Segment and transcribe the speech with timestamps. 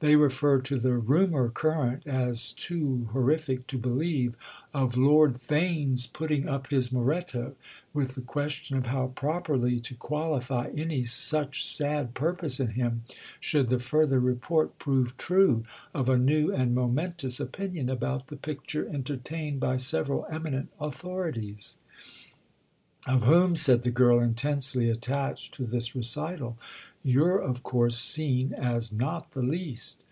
[0.00, 6.92] They refer to the rumour current—as too horrific to believe—of Lord Theign's putting up his
[6.92, 7.54] Moretto;
[7.94, 13.04] with the question of how properly to qualify any such sad purpose in him
[13.40, 15.62] should the further report prove true
[15.94, 21.78] of a new and momentous opinion about the picture entertained by several eminent authorities."
[23.08, 26.58] "Of whom," said the girl, intensely attached to this recital,
[27.04, 30.02] "you're of course seen as not the least."